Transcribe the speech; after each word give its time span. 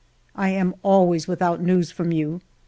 I 0.35 0.49
am 0.49 0.73
always 0.81 1.27
without 1.27 1.61
news 1.61 1.91
from 1.91 2.11
you. 2.11 2.41